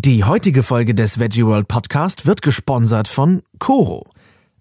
[0.00, 4.08] Die heutige Folge des Veggie World Podcast wird gesponsert von Coro.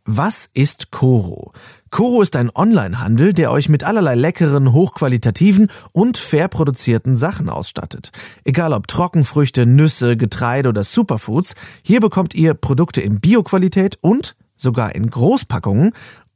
[0.04, 1.54] Was ist Coro?
[1.92, 8.10] Coro ist ein Onlinehandel, der euch mit allerlei leckeren, hochqualitativen und fair produzierten Sachen ausstattet.
[8.46, 14.96] Egal ob Trockenfrüchte, Nüsse, Getreide oder Superfoods, hier bekommt ihr Produkte in Bioqualität und sogar
[14.96, 15.94] in Großpackungen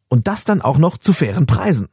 [0.10, 1.88] und das dann auch noch zu fairen Preisen.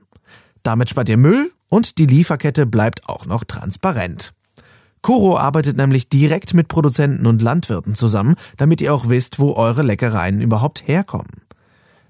[0.63, 4.35] Damit spart ihr Müll und die Lieferkette bleibt auch noch transparent.
[5.03, 9.83] Coro arbeitet nämlich direkt mit Produzenten und Landwirten zusammen, damit ihr auch wisst, wo eure
[9.83, 11.29] Leckereien überhaupt herkommen.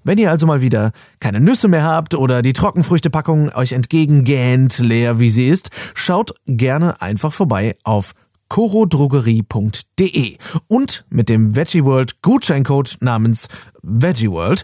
[0.03, 5.19] Wenn ihr also mal wieder keine Nüsse mehr habt oder die Trockenfrüchtepackung euch entgegengähnt, leer
[5.19, 8.13] wie sie ist, schaut gerne einfach vorbei auf
[8.47, 10.37] corodrogerie.de
[10.67, 13.47] und mit dem Veggie World Gutscheincode namens
[13.83, 14.63] Veggie World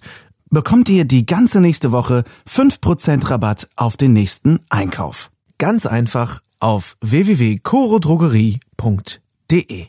[0.50, 5.30] bekommt ihr die ganze nächste Woche 5% Rabatt auf den nächsten Einkauf.
[5.58, 9.88] Ganz einfach auf www.corodrogerie.de.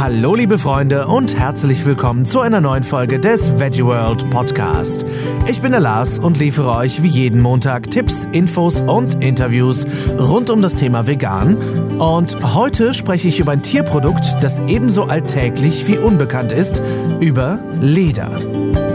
[0.00, 5.04] Hallo liebe Freunde und herzlich willkommen zu einer neuen Folge des Veggie World Podcast.
[5.46, 9.84] Ich bin der Lars und liefere euch wie jeden Montag Tipps, Infos und Interviews
[10.18, 11.56] rund um das Thema Vegan.
[11.98, 16.80] Und heute spreche ich über ein Tierprodukt, das ebenso alltäglich wie unbekannt ist,
[17.20, 18.89] über Leder.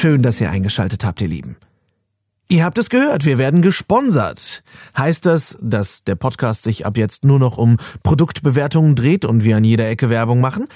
[0.00, 1.56] Schön, dass ihr eingeschaltet habt, ihr Lieben.
[2.48, 4.62] Ihr habt es gehört, wir werden gesponsert.
[4.96, 9.58] Heißt das, dass der Podcast sich ab jetzt nur noch um Produktbewertungen dreht und wir
[9.58, 10.68] an jeder Ecke Werbung machen?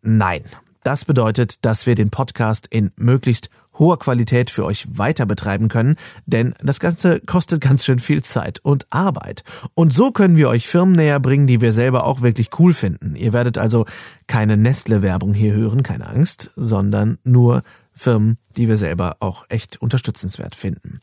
[0.00, 0.42] Nein.
[0.82, 5.94] Das bedeutet, dass wir den Podcast in möglichst hoher Qualität für euch weiter betreiben können,
[6.26, 9.44] denn das Ganze kostet ganz schön viel Zeit und Arbeit.
[9.74, 13.14] Und so können wir euch Firmen näher bringen, die wir selber auch wirklich cool finden.
[13.14, 13.86] Ihr werdet also
[14.26, 17.62] keine Nestle-Werbung hier hören, keine Angst, sondern nur
[18.02, 21.00] Firmen, die wir selber auch echt unterstützenswert finden.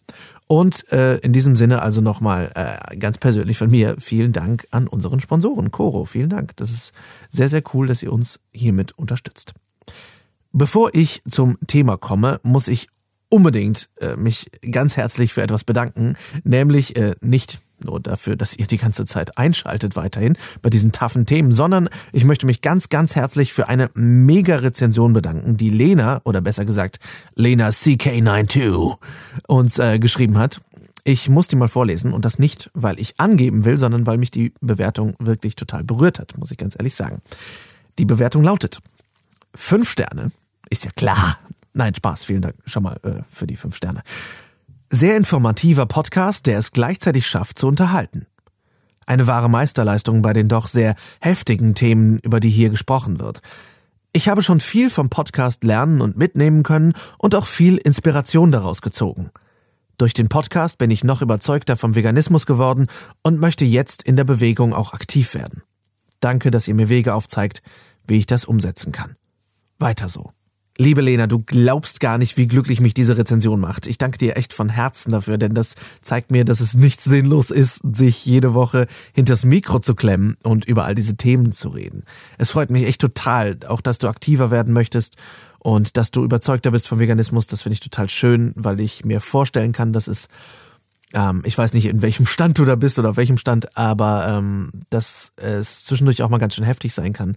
[0.47, 4.87] Und äh, in diesem Sinne also nochmal äh, ganz persönlich von mir vielen Dank an
[4.87, 6.05] unseren Sponsoren Coro.
[6.05, 6.55] Vielen Dank.
[6.57, 6.93] Das ist
[7.29, 9.53] sehr, sehr cool, dass ihr uns hiermit unterstützt.
[10.51, 12.87] Bevor ich zum Thema komme, muss ich
[13.29, 18.67] unbedingt äh, mich ganz herzlich für etwas bedanken, nämlich äh, nicht nur dafür, dass ihr
[18.67, 23.15] die ganze Zeit einschaltet weiterhin bei diesen taffen Themen, sondern ich möchte mich ganz, ganz
[23.15, 26.99] herzlich für eine mega Rezension bedanken, die Lena, oder besser gesagt
[27.35, 28.97] Lena CK92,
[29.47, 30.61] uns äh, geschrieben hat.
[31.03, 34.31] Ich muss die mal vorlesen und das nicht, weil ich angeben will, sondern weil mich
[34.31, 37.21] die Bewertung wirklich total berührt hat, muss ich ganz ehrlich sagen.
[37.97, 38.79] Die Bewertung lautet,
[39.55, 40.31] fünf Sterne,
[40.69, 41.39] ist ja klar.
[41.73, 44.01] Nein, Spaß, vielen Dank schon mal äh, für die fünf Sterne.
[44.91, 48.25] Sehr informativer Podcast, der es gleichzeitig schafft zu unterhalten.
[49.05, 53.41] Eine wahre Meisterleistung bei den doch sehr heftigen Themen, über die hier gesprochen wird.
[54.13, 58.81] Ich habe schon viel vom Podcast lernen und mitnehmen können und auch viel Inspiration daraus
[58.81, 59.29] gezogen.
[59.99, 62.87] Durch den Podcast bin ich noch überzeugter vom Veganismus geworden
[63.21, 65.61] und möchte jetzt in der Bewegung auch aktiv werden.
[66.19, 67.61] Danke, dass ihr mir Wege aufzeigt,
[68.07, 69.17] wie ich das umsetzen kann.
[69.77, 70.31] Weiter so.
[70.81, 73.85] Liebe Lena, du glaubst gar nicht, wie glücklich mich diese Rezension macht.
[73.85, 77.51] Ich danke dir echt von Herzen dafür, denn das zeigt mir, dass es nicht sinnlos
[77.51, 82.05] ist, sich jede Woche hinters Mikro zu klemmen und über all diese Themen zu reden.
[82.37, 85.17] Es freut mich echt total, auch dass du aktiver werden möchtest
[85.57, 87.45] und dass du überzeugter bist vom Veganismus.
[87.47, 90.29] Das finde ich total schön, weil ich mir vorstellen kann, dass es
[91.13, 94.27] ähm, ich weiß nicht, in welchem Stand du da bist oder auf welchem Stand, aber
[94.29, 97.35] ähm, dass es zwischendurch auch mal ganz schön heftig sein kann,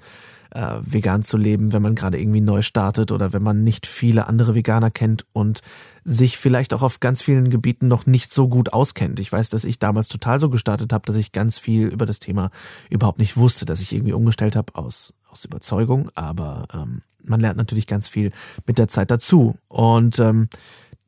[0.54, 4.26] äh, vegan zu leben, wenn man gerade irgendwie neu startet oder wenn man nicht viele
[4.26, 5.60] andere Veganer kennt und
[6.04, 9.20] sich vielleicht auch auf ganz vielen Gebieten noch nicht so gut auskennt.
[9.20, 12.18] Ich weiß, dass ich damals total so gestartet habe, dass ich ganz viel über das
[12.18, 12.50] Thema
[12.90, 17.56] überhaupt nicht wusste, dass ich irgendwie umgestellt habe aus, aus Überzeugung, aber ähm, man lernt
[17.56, 18.32] natürlich ganz viel
[18.66, 19.56] mit der Zeit dazu.
[19.68, 20.48] Und ähm,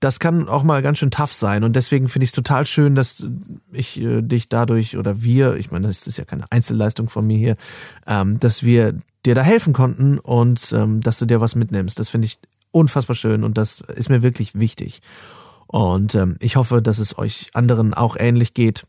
[0.01, 1.65] das kann auch mal ganz schön tough sein.
[1.65, 3.27] Und deswegen finde ich es total schön, dass
[3.73, 7.39] ich äh, dich dadurch oder wir, ich meine, das ist ja keine Einzelleistung von mir
[7.39, 7.57] hier,
[8.07, 11.99] ähm, dass wir dir da helfen konnten und ähm, dass du dir was mitnimmst.
[11.99, 12.39] Das finde ich
[12.71, 15.01] unfassbar schön und das ist mir wirklich wichtig.
[15.67, 18.85] Und ähm, ich hoffe, dass es euch anderen auch ähnlich geht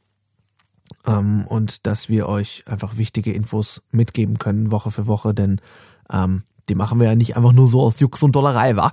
[1.06, 5.62] ähm, und dass wir euch einfach wichtige Infos mitgeben können, Woche für Woche, denn
[6.12, 8.92] ähm, die machen wir ja nicht einfach nur so aus Jux und Dollerei, wa?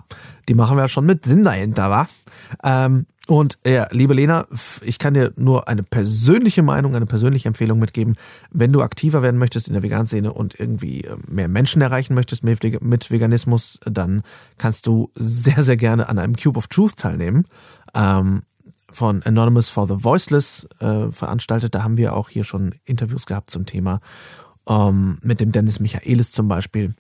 [0.49, 2.07] Die machen wir ja schon mit Sinn dahinter, wa?
[2.63, 4.47] Ähm, und ja, liebe Lena,
[4.83, 8.17] ich kann dir nur eine persönliche Meinung, eine persönliche Empfehlung mitgeben.
[8.51, 12.45] Wenn du aktiver werden möchtest in der Veganszene und irgendwie äh, mehr Menschen erreichen möchtest
[12.45, 14.21] mit Veganismus, dann
[14.59, 17.45] kannst du sehr, sehr gerne an einem Cube of Truth teilnehmen.
[17.95, 18.43] Ähm,
[18.91, 21.75] von Anonymous for the Voiceless äh, veranstaltet.
[21.75, 24.01] Da haben wir auch hier schon Interviews gehabt zum Thema.
[24.69, 26.95] Ähm, mit dem Dennis Michaelis zum Beispiel.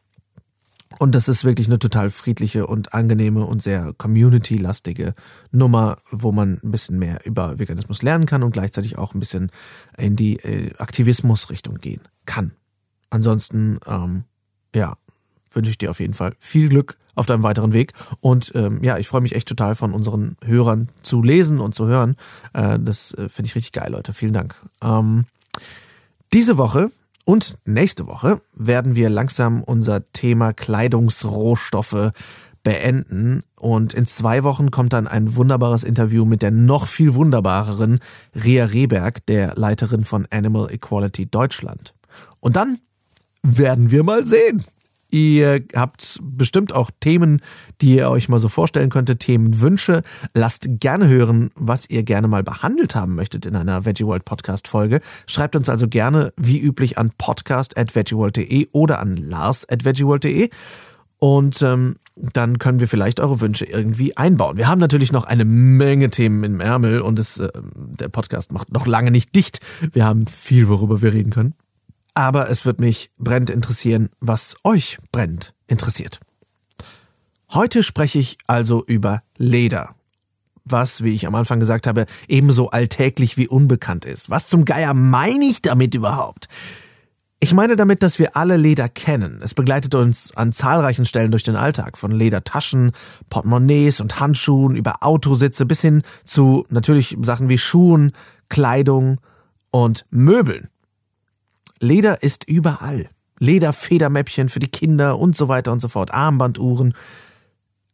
[1.03, 5.15] Und das ist wirklich eine total friedliche und angenehme und sehr community-lastige
[5.51, 9.51] Nummer, wo man ein bisschen mehr über Veganismus lernen kann und gleichzeitig auch ein bisschen
[9.99, 12.53] in die äh, Aktivismus-Richtung gehen kann.
[13.11, 14.23] Ansonsten, ähm,
[14.77, 14.95] ja,
[15.51, 17.95] wünsche ich dir auf jeden Fall viel Glück auf deinem weiteren Weg.
[18.21, 21.89] Und ähm, ja, ich freue mich echt total von unseren Hörern zu lesen und zu
[21.89, 22.15] hören.
[22.53, 24.13] Äh, das äh, finde ich richtig geil, Leute.
[24.13, 24.55] Vielen Dank.
[24.81, 25.25] Ähm,
[26.33, 26.93] diese Woche
[27.25, 32.13] und nächste Woche werden wir langsam unser Thema Kleidungsrohstoffe
[32.63, 33.43] beenden.
[33.59, 38.01] Und in zwei Wochen kommt dann ein wunderbares Interview mit der noch viel wunderbareren
[38.35, 41.95] Ria Rehberg, der Leiterin von Animal Equality Deutschland.
[42.41, 42.79] Und dann
[43.43, 44.65] werden wir mal sehen.
[45.13, 47.43] Ihr habt bestimmt auch Themen,
[47.83, 50.03] die ihr euch mal so vorstellen könntet, Themenwünsche.
[50.33, 54.69] Lasst gerne hören, was ihr gerne mal behandelt haben möchtet in einer Veggie World Podcast
[54.69, 55.03] Folge.
[55.27, 60.49] Schreibt uns also gerne wie üblich an podcast@veggieworld.de oder an lars@veggieworld.de
[61.19, 64.57] und ähm, dann können wir vielleicht eure Wünsche irgendwie einbauen.
[64.57, 68.73] Wir haben natürlich noch eine Menge Themen im Ärmel und es, äh, der Podcast macht
[68.73, 69.61] noch lange nicht dicht.
[69.93, 71.55] Wir haben viel, worüber wir reden können
[72.15, 76.21] aber es wird mich brennend interessieren, was euch brennend interessiert.
[77.51, 79.95] Heute spreche ich also über Leder.
[80.65, 84.31] Was, wie ich am Anfang gesagt habe, ebenso alltäglich wie unbekannt ist.
[84.31, 86.47] Was zum Geier meine ich damit überhaupt?
[87.41, 89.41] Ich meine damit, dass wir alle Leder kennen.
[89.43, 92.93] Es begleitet uns an zahlreichen Stellen durch den Alltag, von Ledertaschen,
[93.29, 98.13] Portemonnaies und Handschuhen über Autositze bis hin zu natürlich Sachen wie Schuhen,
[98.49, 99.21] Kleidung
[99.73, 100.69] und Möbeln.
[101.83, 103.11] Leder ist überall.
[103.41, 106.95] Lederfedermäppchen für die Kinder und so weiter und so fort, Armbanduhren.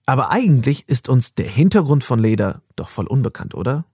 [0.04, 3.86] Aber eigentlich ist uns der Hintergrund von Leder doch voll unbekannt, oder?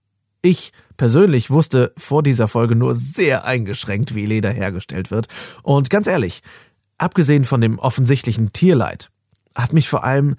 [0.42, 5.28] Ich persönlich wusste vor dieser Folge nur sehr eingeschränkt, wie Leder hergestellt wird.
[5.62, 6.42] Und ganz ehrlich,
[6.98, 9.10] abgesehen von dem offensichtlichen Tierleid,
[9.54, 10.34] hat mich vor allem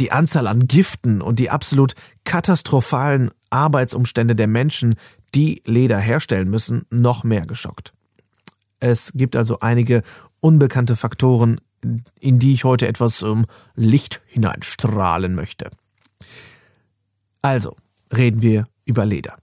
[0.00, 1.94] die Anzahl an Giften und die absolut
[2.24, 4.96] katastrophalen Arbeitsumstände der Menschen,
[5.36, 7.92] die Leder herstellen müssen, noch mehr geschockt.
[8.80, 10.02] Es gibt also einige
[10.40, 11.60] unbekannte Faktoren,
[12.18, 15.70] in die ich heute etwas um, Licht hineinstrahlen möchte.
[17.42, 17.76] Also,
[18.14, 19.36] reden wir über Leder.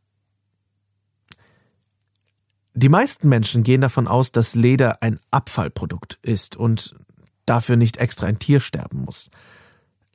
[2.74, 6.96] Die meisten Menschen gehen davon aus, dass Leder ein Abfallprodukt ist und
[7.48, 9.32] dafür nicht extra ein Tier sterben muss.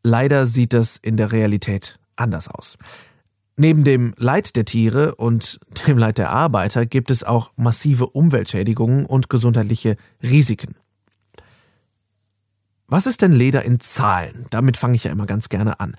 [0.04, 2.76] Leider sieht das in der Realität anders aus.
[3.56, 9.06] Neben dem Leid der Tiere und dem Leid der Arbeiter gibt es auch massive Umweltschädigungen
[9.06, 10.74] und gesundheitliche Risiken.
[12.86, 14.46] Was ist denn Leder in Zahlen?
[14.50, 15.94] Damit fange ich ja immer ganz gerne an.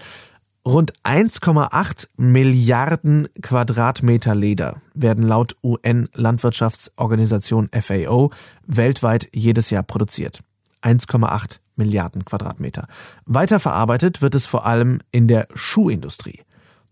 [0.65, 8.31] Rund 1,8 Milliarden Quadratmeter Leder werden laut UN-Landwirtschaftsorganisation FAO
[8.65, 10.39] weltweit jedes Jahr produziert.
[10.81, 12.87] 1,8 Milliarden Quadratmeter.
[13.25, 16.43] Weiterverarbeitet wird es vor allem in der Schuhindustrie.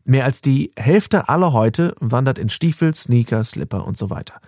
[0.03, 4.39] Mehr als die Hälfte aller Häute wandert in Stiefel, Sneaker, Slipper und so weiter.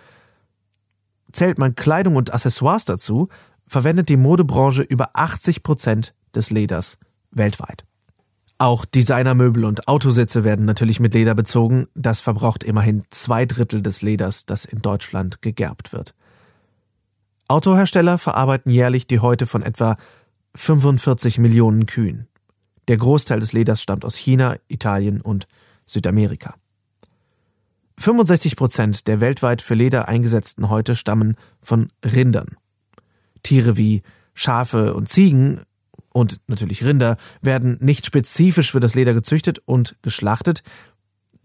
[1.32, 3.28] Zählt man Kleidung und Accessoires dazu,
[3.66, 6.98] verwendet die Modebranche über 80 Prozent des Leders
[7.30, 7.84] weltweit.
[8.58, 11.86] Auch Designermöbel und Autositze werden natürlich mit Leder bezogen.
[11.94, 16.14] Das verbraucht immerhin zwei Drittel des Leders, das in Deutschland gegerbt wird.
[17.48, 19.96] Autohersteller verarbeiten jährlich die Häute von etwa
[20.54, 22.28] 45 Millionen Kühen.
[22.88, 25.46] Der Großteil des Leders stammt aus China, Italien und
[25.86, 26.54] Südamerika.
[27.98, 32.56] 65 Prozent der weltweit für Leder eingesetzten Häute stammen von Rindern.
[33.42, 34.02] Tiere wie
[34.34, 35.60] Schafe und Ziegen
[36.12, 40.62] und natürlich Rinder werden nicht spezifisch für das Leder gezüchtet und geschlachtet,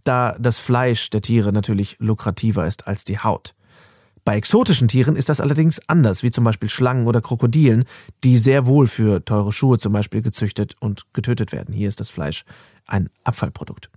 [0.03, 3.53] da das Fleisch der Tiere natürlich lukrativer ist als die Haut.
[4.29, 7.85] Bei exotischen Tieren ist das allerdings anders, wie zum Beispiel Schlangen oder Krokodilen,
[8.23, 11.73] die sehr wohl für teure Schuhe zum Beispiel gezüchtet und getötet werden.
[11.73, 12.45] Hier ist das Fleisch
[12.85, 13.89] ein Abfallprodukt.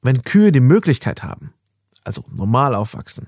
[0.00, 1.52] Wenn Kühe die Möglichkeit haben,
[2.04, 3.26] also normal aufwachsen,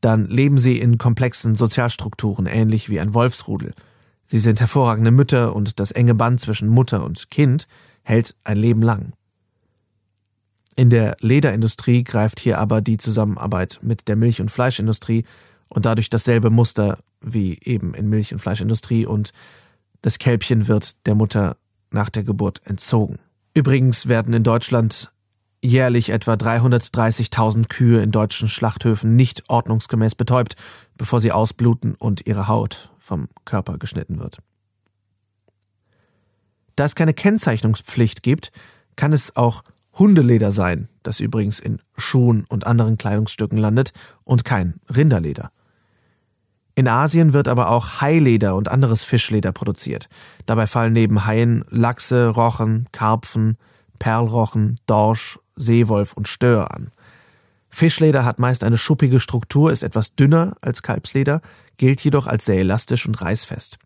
[0.00, 3.74] dann leben sie in komplexen Sozialstrukturen, ähnlich wie ein Wolfsrudel.
[4.24, 7.68] Sie sind hervorragende Mütter und das enge Band zwischen Mutter und Kind
[8.02, 9.12] hält ein Leben lang.
[10.76, 15.24] In der Lederindustrie greift hier aber die Zusammenarbeit mit der Milch- und Fleischindustrie
[15.68, 19.30] und dadurch dasselbe Muster wie eben in Milch- und Fleischindustrie und
[20.02, 21.56] das Kälbchen wird der Mutter
[21.90, 23.18] nach der Geburt entzogen.
[23.54, 25.12] Übrigens werden in Deutschland
[25.62, 30.56] jährlich etwa 330.000 Kühe in deutschen Schlachthöfen nicht ordnungsgemäß betäubt,
[30.98, 34.38] bevor sie ausbluten und ihre Haut vom Körper geschnitten wird.
[36.76, 38.50] Da es keine Kennzeichnungspflicht gibt,
[38.96, 39.62] kann es auch
[39.98, 43.92] Hundeleder sein, das übrigens in Schuhen und anderen Kleidungsstücken landet,
[44.24, 45.50] und kein Rinderleder.
[46.74, 50.08] In Asien wird aber auch Haileder und anderes Fischleder produziert.
[50.46, 53.56] Dabei fallen neben Haien Lachse, Rochen, Karpfen,
[54.00, 56.90] Perlrochen, Dorsch, Seewolf und Stör an.
[57.70, 61.40] Fischleder hat meist eine schuppige Struktur, ist etwas dünner als Kalbsleder,
[61.76, 63.78] gilt jedoch als sehr elastisch und reißfest.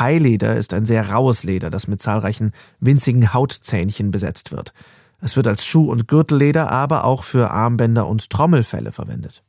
[0.00, 4.72] Haileder ist ein sehr raues Leder, das mit zahlreichen winzigen Hautzähnchen besetzt wird.
[5.20, 9.42] Es wird als Schuh- und Gürtelleder, aber auch für Armbänder und Trommelfelle verwendet.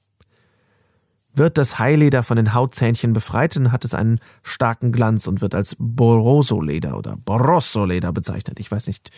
[1.33, 5.53] Wird das Haileder von den Hautzähnchen befreit, dann hat es einen starken Glanz und wird
[5.53, 8.59] als Boroso-Leder oder Borosso-Leder bezeichnet.
[8.59, 9.11] Ich weiß nicht,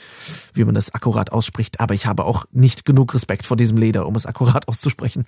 [0.53, 4.05] wie man das akkurat ausspricht, aber ich habe auch nicht genug Respekt vor diesem Leder,
[4.05, 5.25] um es akkurat auszusprechen.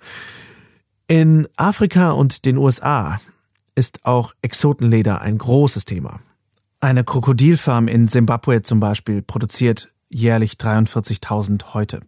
[1.08, 3.22] In Afrika und den USA
[3.75, 6.20] ist auch Exotenleder ein großes Thema.
[6.80, 12.01] Eine Krokodilfarm in Simbabwe zum Beispiel produziert jährlich 43.000 Häute.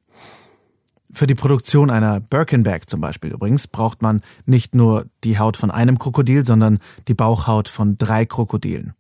[1.12, 5.70] Für die Produktion einer Birkenbag zum Beispiel übrigens braucht man nicht nur die Haut von
[5.70, 8.94] einem Krokodil, sondern die Bauchhaut von drei Krokodilen.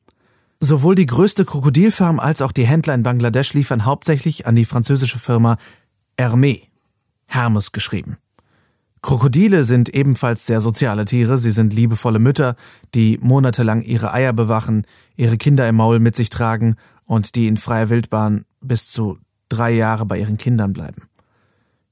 [0.60, 5.17] Sowohl die größte Krokodilfarm als auch die Händler in Bangladesch liefern hauptsächlich an die französische
[5.17, 5.58] Firma
[6.20, 6.67] Hermé,
[7.25, 8.17] Hermes geschrieben.
[9.03, 12.55] Krokodile sind ebenfalls sehr soziale Tiere, sie sind liebevolle Mütter,
[12.95, 17.57] die monatelang ihre Eier bewachen, ihre Kinder im Maul mit sich tragen und die in
[17.57, 19.17] freier Wildbahn bis zu
[19.50, 21.10] drei Jahre bei ihren Kindern bleiben.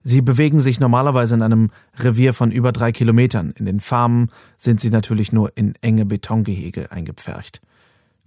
[0.03, 3.53] Sie bewegen sich normalerweise in einem Revier von über drei Kilometern.
[3.57, 7.59] In den Farmen sind sie natürlich nur in enge Betongehege eingepfercht.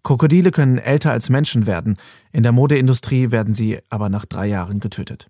[0.03, 1.97] Krokodile können älter als Menschen werden,
[2.33, 5.29] in der Modeindustrie werden sie aber nach drei Jahren getötet.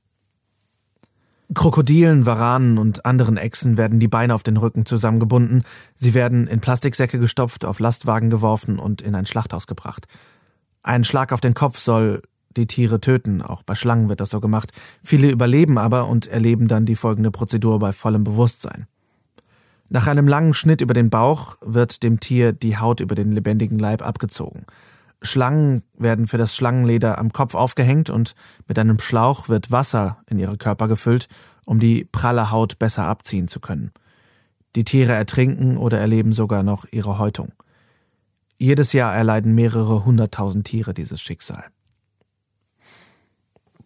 [1.53, 5.63] Krokodilen, Varanen und anderen Echsen werden die Beine auf den Rücken zusammengebunden,
[5.95, 10.07] sie werden in Plastiksäcke gestopft, auf Lastwagen geworfen und in ein Schlachthaus gebracht.
[10.83, 12.23] Ein Schlag auf den Kopf soll
[12.57, 13.43] die Tiere töten.
[13.43, 14.71] Auch bei Schlangen wird das so gemacht.
[15.03, 18.87] Viele überleben aber und erleben dann die folgende Prozedur bei vollem Bewusstsein.
[19.91, 23.79] Nach einem langen Schnitt über den Bauch wird dem Tier die Haut über den lebendigen
[23.79, 24.65] Leib abgezogen.
[25.25, 28.35] Schlangen werden für das Schlangenleder am Kopf aufgehängt und
[28.69, 31.29] mit einem Schlauch wird Wasser in ihre Körper gefüllt,
[31.65, 33.91] um die pralle Haut besser abziehen zu können.
[34.77, 37.53] Die Tiere ertrinken oder erleben sogar noch ihre Häutung.
[38.59, 41.65] Jedes Jahr erleiden mehrere hunderttausend Tiere dieses Schicksal.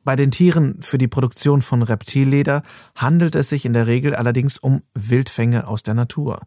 [0.05, 2.63] Bei den Tieren für die Produktion von Reptilleder
[2.95, 6.41] handelt es sich in der Regel allerdings um Wildfänge aus der Natur.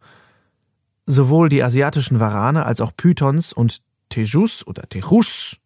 [1.06, 5.58] Sowohl die asiatischen Warane als auch Pythons und Tejus oder Tejus,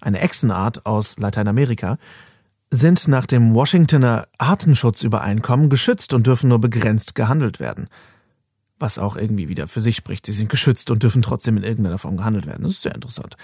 [0.00, 1.98] eine Echsenart aus Lateinamerika,
[2.70, 7.88] sind nach dem Washingtoner Artenschutzübereinkommen geschützt und dürfen nur begrenzt gehandelt werden.
[8.78, 10.26] Was auch irgendwie wieder für sich spricht.
[10.26, 12.62] Sie sind geschützt und dürfen trotzdem in irgendeiner Form gehandelt werden.
[12.62, 13.36] Das ist sehr interessant.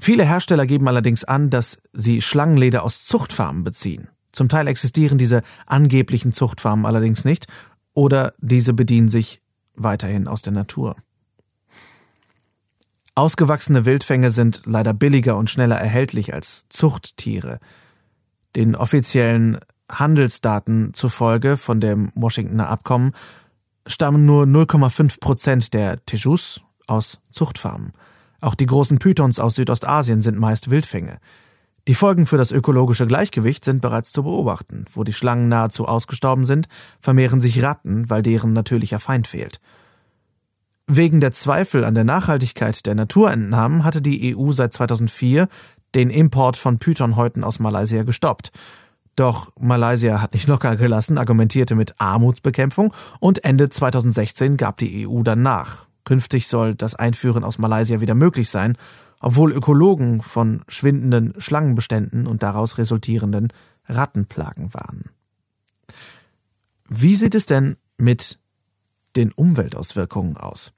[0.00, 4.08] Viele Hersteller geben allerdings an, dass sie Schlangenleder aus Zuchtfarmen beziehen.
[4.32, 7.46] Zum Teil existieren diese angeblichen Zuchtfarmen allerdings nicht
[7.94, 9.40] oder diese bedienen sich
[9.74, 10.96] weiterhin aus der Natur.
[13.18, 17.58] Ausgewachsene Wildfänge sind leider billiger und schneller erhältlich als Zuchttiere.
[18.54, 19.58] Den offiziellen
[19.90, 23.10] Handelsdaten zufolge von dem Washingtoner Abkommen
[23.88, 27.92] stammen nur 0,5 Prozent der Tejus aus Zuchtfarmen.
[28.40, 31.18] Auch die großen Pythons aus Südostasien sind meist Wildfänge.
[31.88, 34.84] Die Folgen für das ökologische Gleichgewicht sind bereits zu beobachten.
[34.94, 36.68] Wo die Schlangen nahezu ausgestorben sind,
[37.00, 39.58] vermehren sich Ratten, weil deren natürlicher Feind fehlt.
[40.90, 45.46] Wegen der Zweifel an der Nachhaltigkeit der Naturentnahmen hatte die EU seit 2004
[45.94, 48.52] den Import von Pythonhäuten aus Malaysia gestoppt.
[49.14, 55.22] Doch Malaysia hat nicht locker gelassen, argumentierte mit Armutsbekämpfung und Ende 2016 gab die EU
[55.22, 55.86] dann nach.
[56.04, 58.74] Künftig soll das Einführen aus Malaysia wieder möglich sein,
[59.20, 63.52] obwohl Ökologen von schwindenden Schlangenbeständen und daraus resultierenden
[63.88, 65.10] Rattenplagen warnen.
[66.88, 68.38] Wie sieht es denn mit
[69.16, 70.72] den Umweltauswirkungen aus?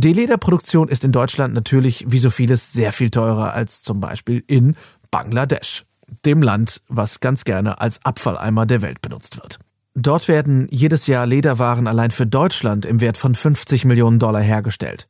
[0.00, 4.44] Die Lederproduktion ist in Deutschland natürlich wie so vieles sehr viel teurer als zum Beispiel
[4.46, 4.76] in
[5.10, 5.86] Bangladesch,
[6.24, 9.58] dem Land, was ganz gerne als Abfalleimer der Welt benutzt wird.
[9.94, 15.08] Dort werden jedes Jahr Lederwaren allein für Deutschland im Wert von 50 Millionen Dollar hergestellt.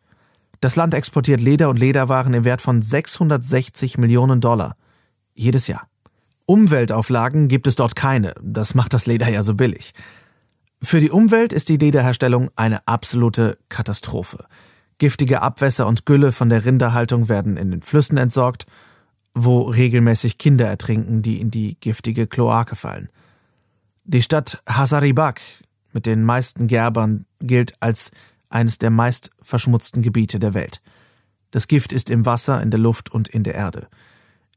[0.61, 4.75] Das Land exportiert Leder und Lederwaren im Wert von 660 Millionen Dollar.
[5.35, 5.87] Jedes Jahr.
[6.47, 8.33] Umweltauflagen gibt es dort keine.
[8.43, 9.93] Das macht das Leder ja so billig.
[10.83, 14.47] Für die Umwelt ist die Lederherstellung eine absolute Katastrophe.
[14.99, 18.67] Giftige Abwässer und Gülle von der Rinderhaltung werden in den Flüssen entsorgt,
[19.35, 23.09] wo regelmäßig Kinder ertrinken, die in die giftige Kloake fallen.
[24.05, 25.41] Die Stadt Hazaribagh
[25.93, 28.11] mit den meisten Gerbern gilt als
[28.51, 30.81] eines der meist verschmutzten Gebiete der Welt.
[31.51, 33.89] Das Gift ist im Wasser, in der Luft und in der Erde.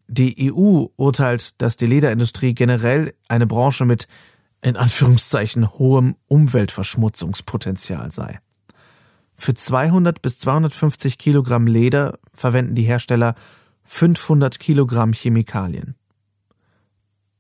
[0.08, 4.08] Die EU urteilt, dass die Lederindustrie generell eine Branche mit
[4.62, 8.40] in Anführungszeichen hohem Umweltverschmutzungspotenzial sei.
[9.42, 13.34] Für 200 bis 250 Kilogramm Leder verwenden die Hersteller
[13.86, 15.96] 500 Kilogramm Chemikalien.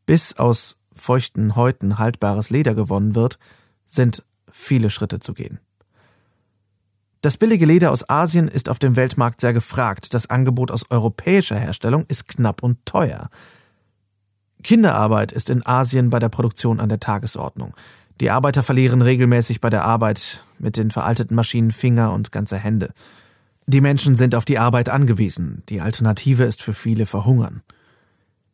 [0.07, 3.37] Bis aus feuchten Häuten haltbares Leder gewonnen wird,
[3.85, 5.59] sind viele Schritte zu gehen.
[7.21, 10.15] Das billige Leder aus Asien ist auf dem Weltmarkt sehr gefragt.
[10.15, 13.29] Das Angebot aus europäischer Herstellung ist knapp und teuer.
[14.63, 17.75] Kinderarbeit ist in Asien bei der Produktion an der Tagesordnung.
[18.21, 22.93] Die Arbeiter verlieren regelmäßig bei der Arbeit mit den veralteten Maschinen Finger und ganze Hände.
[23.65, 25.63] Die Menschen sind auf die Arbeit angewiesen.
[25.69, 27.63] Die Alternative ist für viele Verhungern.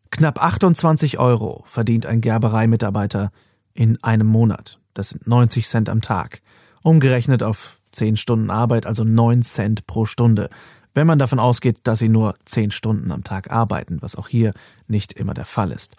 [0.10, 3.30] Knapp 28 Euro verdient ein Gerbereimitarbeiter
[3.74, 4.80] in einem Monat.
[4.94, 6.42] Das sind 90 Cent am Tag.
[6.82, 10.50] Umgerechnet auf 10 Stunden Arbeit, also 9 Cent pro Stunde.
[10.94, 14.54] Wenn man davon ausgeht, dass sie nur 10 Stunden am Tag arbeiten, was auch hier
[14.88, 15.98] nicht immer der Fall ist,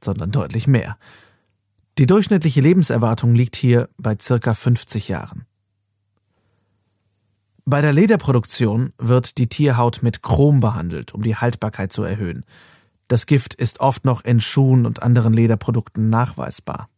[0.00, 0.96] sondern deutlich mehr.
[1.98, 5.44] Die durchschnittliche Lebenserwartung liegt hier bei circa 50 Jahren.
[7.64, 12.44] Bei der Lederproduktion wird die Tierhaut mit Chrom behandelt, um die Haltbarkeit zu erhöhen.
[13.08, 16.88] Das Gift ist oft noch in Schuhen und anderen Lederprodukten nachweisbar.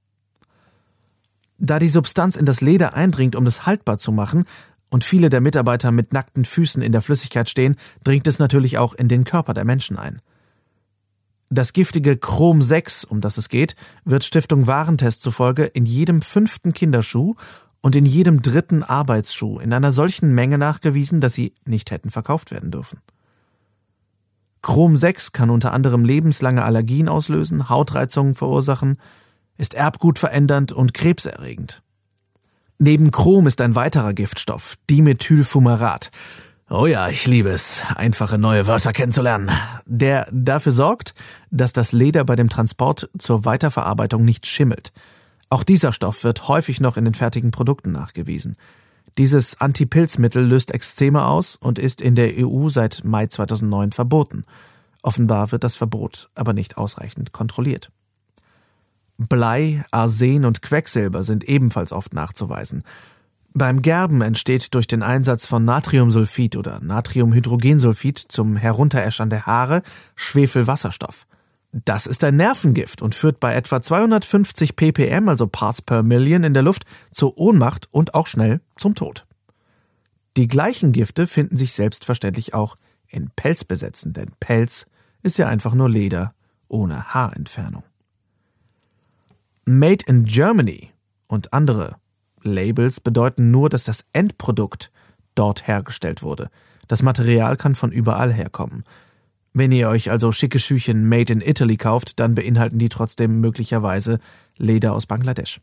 [1.58, 4.44] Da die Substanz in das Leder eindringt, um es haltbar zu machen,
[4.90, 7.74] und viele der Mitarbeiter mit nackten Füßen in der Flüssigkeit stehen,
[8.04, 10.20] dringt es natürlich auch in den Körper der Menschen ein.
[11.54, 16.72] Das giftige Chrom 6, um das es geht, wird Stiftung Warentest zufolge in jedem fünften
[16.72, 17.36] Kinderschuh
[17.80, 22.50] und in jedem dritten Arbeitsschuh in einer solchen Menge nachgewiesen, dass sie nicht hätten verkauft
[22.50, 22.98] werden dürfen.
[24.62, 28.98] Chrom 6 kann unter anderem lebenslange Allergien auslösen, Hautreizungen verursachen,
[29.56, 31.82] ist erbgutverändernd und krebserregend.
[32.80, 36.10] Neben Chrom ist ein weiterer Giftstoff, Dimethylfumarat.
[36.70, 39.50] Oh ja, ich liebe es, einfache neue Wörter kennenzulernen.
[39.84, 41.14] Der dafür sorgt,
[41.50, 44.90] dass das Leder bei dem Transport zur Weiterverarbeitung nicht schimmelt.
[45.50, 48.56] Auch dieser Stoff wird häufig noch in den fertigen Produkten nachgewiesen.
[49.18, 54.44] Dieses Antipilzmittel löst Exzeme aus und ist in der EU seit Mai 2009 verboten.
[55.02, 57.90] Offenbar wird das Verbot aber nicht ausreichend kontrolliert.
[59.18, 62.84] Blei, Arsen und Quecksilber sind ebenfalls oft nachzuweisen.
[63.56, 69.82] Beim Gerben entsteht durch den Einsatz von Natriumsulfid oder Natriumhydrogensulfid zum Herunteräschern der Haare
[70.16, 71.28] Schwefelwasserstoff.
[71.70, 76.52] Das ist ein Nervengift und führt bei etwa 250 ppm, also Parts per Million in
[76.52, 79.24] der Luft, zur Ohnmacht und auch schnell zum Tod.
[80.36, 82.74] Die gleichen Gifte finden sich selbstverständlich auch
[83.06, 84.86] in Pelzbesätzen, denn Pelz
[85.22, 86.34] ist ja einfach nur Leder
[86.66, 87.84] ohne Haarentfernung.
[89.64, 90.90] Made in Germany
[91.28, 91.96] und andere
[92.44, 94.90] Labels bedeuten nur, dass das Endprodukt
[95.34, 96.48] dort hergestellt wurde.
[96.88, 98.84] Das Material kann von überall herkommen.
[99.52, 104.18] Wenn ihr euch also schicke Schüchen Made in Italy kauft, dann beinhalten die trotzdem möglicherweise
[104.56, 105.60] Leder aus Bangladesch.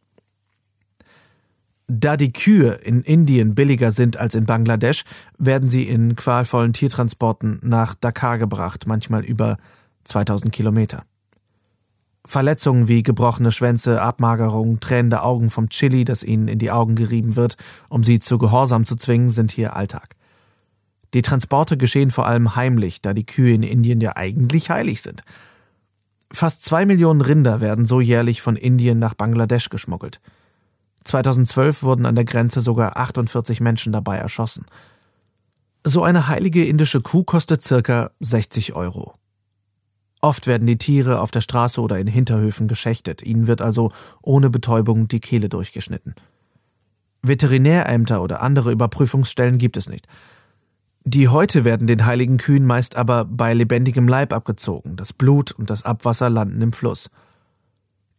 [1.87, 5.03] Da die Kühe in Indien billiger sind als in Bangladesch,
[5.37, 9.57] werden sie in qualvollen Tiertransporten nach Dakar gebracht, manchmal über
[10.05, 11.03] 2000 Kilometer.
[12.31, 17.35] Verletzungen wie gebrochene Schwänze, Abmagerung, tränende Augen vom Chili, das ihnen in die Augen gerieben
[17.35, 17.57] wird,
[17.89, 20.15] um sie zu Gehorsam zu zwingen, sind hier Alltag.
[21.13, 25.23] Die Transporte geschehen vor allem heimlich, da die Kühe in Indien ja eigentlich heilig sind.
[26.31, 30.21] Fast zwei Millionen Rinder werden so jährlich von Indien nach Bangladesch geschmuggelt.
[31.03, 34.65] 2012 wurden an der Grenze sogar 48 Menschen dabei erschossen.
[35.83, 39.15] So eine heilige indische Kuh kostet circa 60 Euro.
[40.21, 44.51] Oft werden die Tiere auf der Straße oder in Hinterhöfen geschächtet, ihnen wird also ohne
[44.51, 46.13] Betäubung die Kehle durchgeschnitten.
[47.23, 50.07] Veterinärämter oder andere Überprüfungsstellen gibt es nicht.
[51.03, 55.71] Die Häute werden den heiligen Kühen meist aber bei lebendigem Leib abgezogen, das Blut und
[55.71, 57.09] das Abwasser landen im Fluss.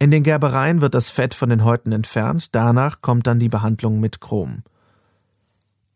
[0.00, 4.00] In den Gerbereien wird das Fett von den Häuten entfernt, danach kommt dann die Behandlung
[4.00, 4.64] mit Chrom.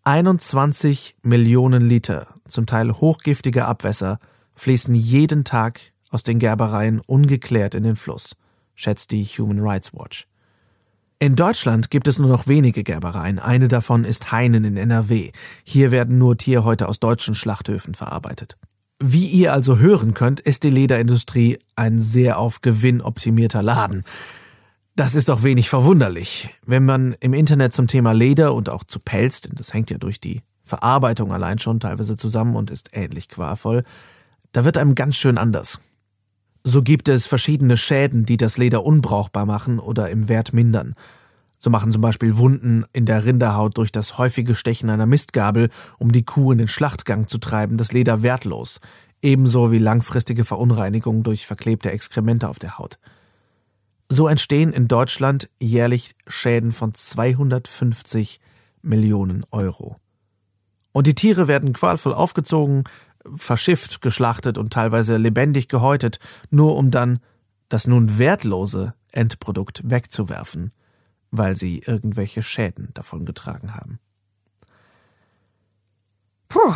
[0.05, 4.21] 21 Millionen Liter, zum Teil hochgiftige Abwässer,
[4.55, 8.37] fließen jeden Tag aus den Gerbereien ungeklärt in den Fluss,
[8.75, 10.27] schätzt die Human Rights Watch.
[11.19, 13.39] In Deutschland gibt es nur noch wenige Gerbereien.
[13.39, 15.33] Eine davon ist Heinen in NRW.
[15.65, 18.59] Hier werden nur Tierhäute aus deutschen Schlachthöfen verarbeitet.
[18.99, 24.05] Wie ihr also hören könnt, ist die Lederindustrie ein sehr auf Gewinn optimierter Laden.
[24.95, 26.51] Das ist doch wenig verwunderlich.
[26.67, 29.99] Wenn man im Internet zum Thema Leder und auch zu Pelz, denn das hängt ja
[29.99, 33.85] durch die Verarbeitung allein schon teilweise zusammen und ist ähnlich qualvoll,
[34.53, 35.81] da wird einem ganz schön anders.
[36.69, 40.97] So gibt es verschiedene Schäden, die das Leder unbrauchbar machen oder im Wert mindern.
[41.61, 46.11] So machen zum Beispiel Wunden in der Rinderhaut durch das häufige Stechen einer Mistgabel, um
[46.11, 48.81] die Kuh in den Schlachtgang zu treiben, das Leder wertlos,
[49.23, 52.99] ebenso wie langfristige Verunreinigungen durch verklebte Exkremente auf der Haut.
[54.09, 58.41] So entstehen in Deutschland jährlich Schäden von 250
[58.83, 60.01] Millionen Euro.
[60.91, 62.83] Und die Tiere werden qualvoll aufgezogen,
[63.35, 66.19] verschifft, geschlachtet und teilweise lebendig gehäutet,
[66.51, 67.21] nur um dann
[67.69, 70.73] das nun wertlose Endprodukt wegzuwerfen,
[71.31, 73.99] weil sie irgendwelche Schäden davongetragen haben.
[76.49, 76.75] Puh,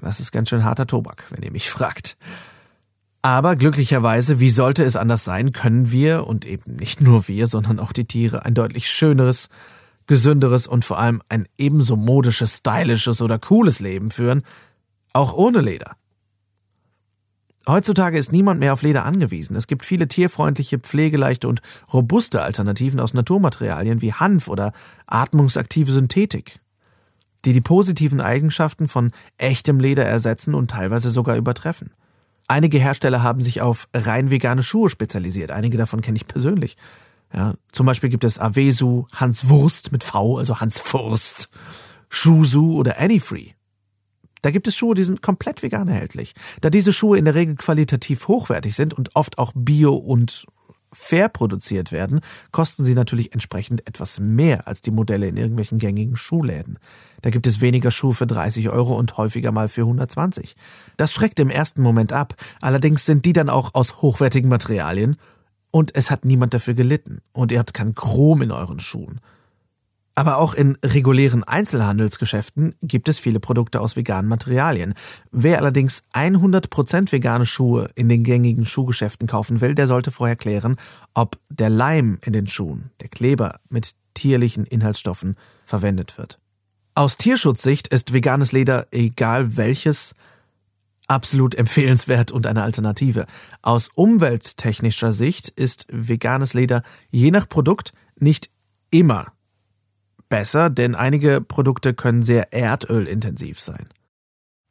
[0.00, 2.16] das ist ganz schön harter Tobak, wenn ihr mich fragt.
[3.22, 7.78] Aber glücklicherweise, wie sollte es anders sein, können wir, und eben nicht nur wir, sondern
[7.78, 9.50] auch die Tiere, ein deutlich schöneres,
[10.06, 14.42] gesünderes und vor allem ein ebenso modisches, stylisches oder cooles Leben führen,
[15.12, 15.96] auch ohne Leder.
[17.68, 19.54] Heutzutage ist niemand mehr auf Leder angewiesen.
[19.54, 21.60] Es gibt viele tierfreundliche, pflegeleichte und
[21.92, 24.72] robuste Alternativen aus Naturmaterialien wie Hanf oder
[25.06, 26.58] atmungsaktive Synthetik,
[27.44, 31.92] die die positiven Eigenschaften von echtem Leder ersetzen und teilweise sogar übertreffen.
[32.48, 35.52] Einige Hersteller haben sich auf rein vegane Schuhe spezialisiert.
[35.52, 36.76] Einige davon kenne ich persönlich.
[37.32, 41.48] Ja, zum Beispiel gibt es Avesu, Hans Wurst mit V, also Hans Furst,
[42.08, 43.52] Shuzu oder Anyfree.
[44.42, 46.34] Da gibt es Schuhe, die sind komplett vegan erhältlich.
[46.60, 50.46] Da diese Schuhe in der Regel qualitativ hochwertig sind und oft auch bio und
[50.92, 56.16] fair produziert werden, kosten sie natürlich entsprechend etwas mehr als die Modelle in irgendwelchen gängigen
[56.16, 56.78] Schuhläden.
[57.22, 60.56] Da gibt es weniger Schuhe für 30 Euro und häufiger mal für 120.
[60.96, 65.16] Das schreckt im ersten Moment ab, allerdings sind die dann auch aus hochwertigen Materialien
[65.70, 69.20] und es hat niemand dafür gelitten und ihr habt kein Chrom in euren Schuhen.
[70.14, 74.94] Aber auch in regulären Einzelhandelsgeschäften gibt es viele Produkte aus veganen Materialien.
[75.30, 80.76] Wer allerdings 100% vegane Schuhe in den gängigen Schuhgeschäften kaufen will, der sollte vorher klären,
[81.14, 86.38] ob der Leim in den Schuhen, der Kleber mit tierlichen Inhaltsstoffen verwendet wird.
[86.94, 90.14] Aus Tierschutzsicht ist veganes Leder, egal welches,
[91.06, 93.26] absolut empfehlenswert und eine Alternative.
[93.62, 98.50] Aus umwelttechnischer Sicht ist veganes Leder je nach Produkt nicht
[98.90, 99.32] immer
[100.30, 103.86] besser, denn einige Produkte können sehr erdölintensiv sein.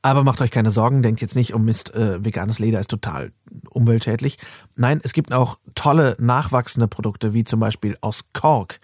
[0.01, 3.31] Aber macht euch keine Sorgen, denkt jetzt nicht, oh Mist, äh, veganes Leder ist total
[3.69, 4.37] umweltschädlich.
[4.75, 8.79] Nein, es gibt auch tolle nachwachsende Produkte, wie zum Beispiel aus Kork.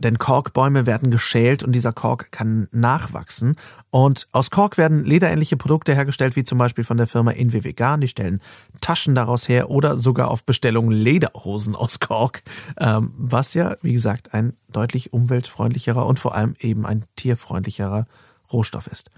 [0.00, 3.56] Denn Korkbäume werden geschält und dieser Kork kann nachwachsen.
[3.90, 8.00] Und aus Kork werden lederähnliche Produkte hergestellt, wie zum Beispiel von der Firma Invi Vegan.
[8.00, 8.40] Die stellen
[8.80, 12.42] Taschen daraus her oder sogar auf Bestellung Lederhosen aus Kork.
[12.78, 18.06] Ähm, was ja, wie gesagt, ein deutlich umweltfreundlicherer und vor allem eben ein tierfreundlicherer
[18.52, 19.10] Rohstoff ist.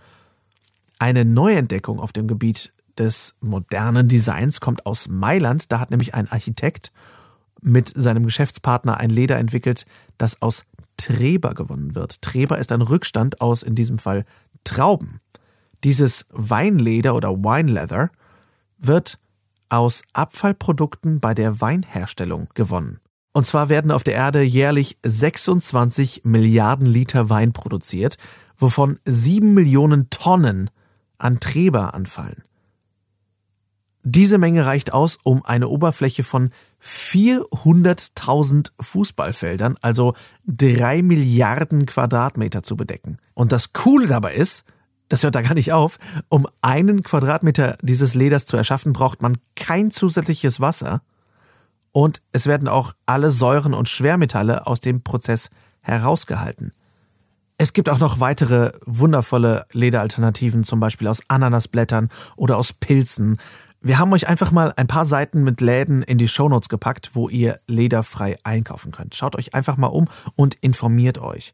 [0.99, 5.71] Eine Neuentdeckung auf dem Gebiet des modernen Designs kommt aus Mailand.
[5.73, 6.93] Da hat nämlich ein Architekt
[7.63, 9.85] mit seinem Geschäftspartner ein Leder entwickelt,
[10.19, 10.65] das aus
[10.97, 12.21] Treber gewonnen wird.
[12.21, 14.25] Treber ist ein Rückstand aus, in diesem Fall,
[14.65, 15.21] Trauben.
[15.83, 18.11] Dieses Weinleder oder Wine Leather
[18.79, 19.19] wird
[19.69, 23.01] aus Abfallprodukten bei der Weinherstellung gewonnen.
[23.33, 28.19] Und zwar werden auf der Erde jährlich 26 Milliarden Liter Wein produziert,
[28.59, 30.69] wovon 7 Millionen Tonnen
[31.19, 32.43] an Treber anfallen.
[34.05, 36.51] Diese Menge reicht aus, um eine Oberfläche von
[36.85, 40.15] 400.000 Fußballfeldern, also
[40.45, 43.19] drei Milliarden Quadratmeter zu bedecken.
[43.35, 44.65] Und das Coole dabei ist,
[45.09, 49.39] das hört da gar nicht auf, um einen Quadratmeter dieses Leders zu erschaffen, braucht man
[49.55, 51.03] kein zusätzliches Wasser
[51.93, 55.51] und es werden auch alle Säuren und Schwermetalle aus dem Prozess
[55.83, 56.73] herausgehalten.
[57.59, 63.37] Es gibt auch noch weitere wundervolle Lederalternativen, zum Beispiel aus Ananasblättern oder aus Pilzen.
[63.85, 67.29] Wir haben euch einfach mal ein paar Seiten mit Läden in die Shownotes gepackt, wo
[67.29, 69.17] ihr lederfrei einkaufen könnt.
[69.17, 71.53] Schaut euch einfach mal um und informiert euch.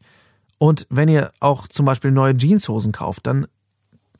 [0.59, 3.47] Und wenn ihr auch zum Beispiel neue Jeanshosen kauft, dann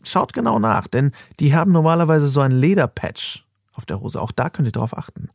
[0.02, 4.20] schaut genau nach, denn die haben normalerweise so ein Lederpatch auf der Hose.
[4.20, 5.30] Auch da könnt ihr drauf achten.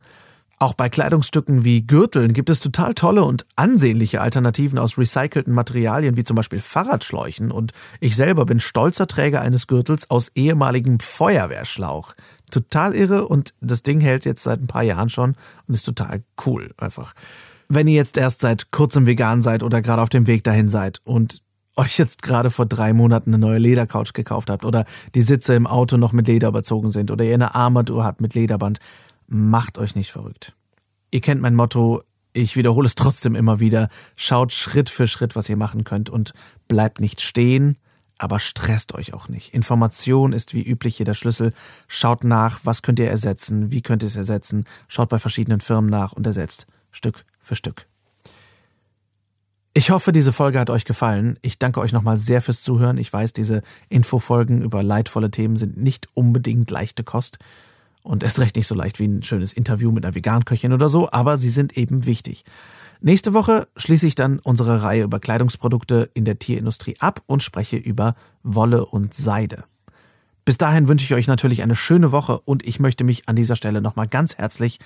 [0.57, 6.15] Auch bei Kleidungsstücken wie Gürteln gibt es total tolle und ansehnliche Alternativen aus recycelten Materialien
[6.15, 12.13] wie zum Beispiel Fahrradschläuchen und ich selber bin stolzer Träger eines Gürtels aus ehemaligem Feuerwehrschlauch.
[12.51, 15.35] Total irre und das Ding hält jetzt seit ein paar Jahren schon
[15.67, 17.13] und ist total cool einfach.
[17.67, 21.01] Wenn ihr jetzt erst seit kurzem vegan seid oder gerade auf dem Weg dahin seid
[21.03, 21.41] und
[21.75, 25.67] euch jetzt gerade vor drei Monaten eine neue Ledercouch gekauft habt oder die Sitze im
[25.67, 28.79] Auto noch mit Leder überzogen sind oder ihr eine Armbanduhr habt mit Lederband,
[29.27, 30.53] macht euch nicht verrückt.
[31.11, 32.01] Ihr kennt mein Motto,
[32.33, 36.33] ich wiederhole es trotzdem immer wieder, schaut Schritt für Schritt, was ihr machen könnt und
[36.67, 37.77] bleibt nicht stehen,
[38.17, 39.53] aber stresst euch auch nicht.
[39.53, 41.53] Information ist wie üblich hier der Schlüssel.
[41.87, 45.89] Schaut nach, was könnt ihr ersetzen, wie könnt ihr es ersetzen, schaut bei verschiedenen Firmen
[45.89, 47.87] nach und ersetzt Stück für Stück.
[49.73, 51.37] Ich hoffe, diese Folge hat euch gefallen.
[51.41, 52.97] Ich danke euch nochmal sehr fürs Zuhören.
[52.97, 53.59] Ich weiß, diese
[53.89, 57.39] Infofolgen über leidvolle Themen sind nicht unbedingt leichte Kost
[58.05, 61.09] und erst recht nicht so leicht wie ein schönes Interview mit einer Veganköchin oder so,
[61.11, 62.45] aber sie sind eben wichtig.
[63.01, 67.77] Nächste Woche schließe ich dann unsere Reihe über Kleidungsprodukte in der Tierindustrie ab und spreche
[67.77, 69.65] über Wolle und Seide.
[70.45, 73.55] Bis dahin wünsche ich euch natürlich eine schöne Woche und ich möchte mich an dieser
[73.55, 74.79] Stelle nochmal ganz herzlich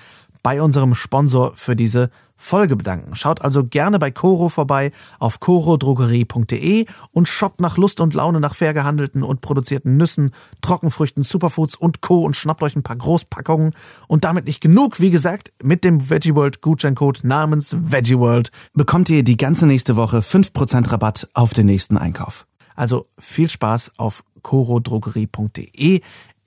[0.44, 3.16] bei unserem Sponsor für diese Folge bedanken.
[3.16, 8.56] Schaut also gerne bei Coro vorbei auf corodrogerie.de und shoppt nach Lust und Laune nach
[8.56, 12.22] fair gehandelten und produzierten Nüssen, Trockenfrüchten, Superfoods und Co.
[12.24, 13.74] und schnappt euch ein paar Großpackungen.
[14.08, 19.10] Und damit nicht genug, wie gesagt, mit dem Veggie World Gutscheincode namens Veggie World bekommt
[19.10, 22.46] ihr die ganze nächste Woche 5% Rabatt auf den nächsten Einkauf.
[22.76, 26.00] Also viel Spaß auf corodrogerie.de.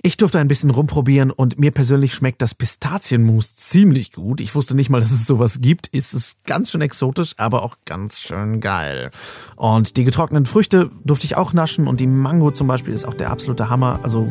[0.05, 4.41] Ich durfte ein bisschen rumprobieren und mir persönlich schmeckt das Pistazienmus ziemlich gut.
[4.41, 5.88] Ich wusste nicht mal, dass es sowas gibt.
[5.93, 9.12] Es ist ganz schön exotisch, aber auch ganz schön geil.
[9.55, 13.15] Und die getrockneten Früchte durfte ich auch naschen und die Mango zum Beispiel ist auch
[13.15, 14.01] der absolute Hammer.
[14.03, 14.29] Also,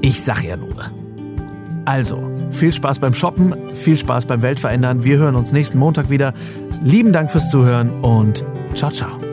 [0.00, 0.76] ich sag ja nur.
[1.84, 5.02] Also, viel Spaß beim Shoppen, viel Spaß beim Weltverändern.
[5.02, 6.34] Wir hören uns nächsten Montag wieder.
[6.84, 9.27] Lieben Dank fürs Zuhören und ciao, ciao.